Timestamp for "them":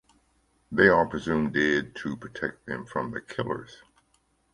2.65-2.87